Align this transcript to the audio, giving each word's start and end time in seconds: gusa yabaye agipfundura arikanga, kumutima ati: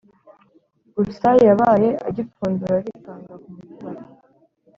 gusa 0.95 1.29
yabaye 1.47 1.89
agipfundura 2.07 2.75
arikanga, 2.81 3.33
kumutima 3.43 3.87
ati: 3.93 4.09